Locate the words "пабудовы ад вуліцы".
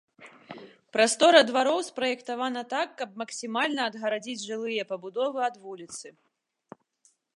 4.93-6.07